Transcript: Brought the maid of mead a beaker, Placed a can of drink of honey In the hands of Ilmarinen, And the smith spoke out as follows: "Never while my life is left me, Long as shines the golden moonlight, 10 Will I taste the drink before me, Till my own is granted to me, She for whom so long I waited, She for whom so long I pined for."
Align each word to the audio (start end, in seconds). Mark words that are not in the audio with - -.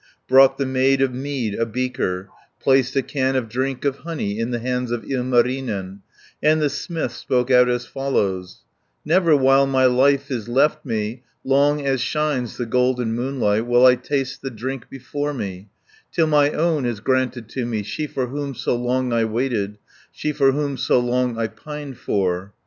Brought 0.27 0.57
the 0.57 0.65
maid 0.65 0.99
of 1.03 1.13
mead 1.13 1.53
a 1.53 1.63
beaker, 1.63 2.29
Placed 2.59 2.95
a 2.95 3.03
can 3.03 3.35
of 3.35 3.47
drink 3.47 3.85
of 3.85 3.97
honey 3.99 4.39
In 4.39 4.49
the 4.49 4.57
hands 4.57 4.89
of 4.89 5.03
Ilmarinen, 5.03 5.99
And 6.41 6.59
the 6.59 6.71
smith 6.71 7.11
spoke 7.11 7.51
out 7.51 7.69
as 7.69 7.85
follows: 7.85 8.63
"Never 9.05 9.37
while 9.37 9.67
my 9.67 9.85
life 9.85 10.31
is 10.31 10.49
left 10.49 10.83
me, 10.83 11.21
Long 11.43 11.85
as 11.85 12.01
shines 12.01 12.57
the 12.57 12.65
golden 12.65 13.13
moonlight, 13.13 13.59
10 13.61 13.67
Will 13.67 13.85
I 13.85 13.93
taste 13.93 14.41
the 14.41 14.49
drink 14.49 14.89
before 14.89 15.35
me, 15.35 15.69
Till 16.11 16.25
my 16.25 16.49
own 16.49 16.83
is 16.87 16.99
granted 16.99 17.47
to 17.49 17.67
me, 17.67 17.83
She 17.83 18.07
for 18.07 18.25
whom 18.25 18.55
so 18.55 18.75
long 18.75 19.13
I 19.13 19.23
waited, 19.25 19.77
She 20.11 20.31
for 20.31 20.51
whom 20.51 20.77
so 20.77 20.99
long 20.99 21.37
I 21.37 21.45
pined 21.45 21.99
for." 21.99 22.55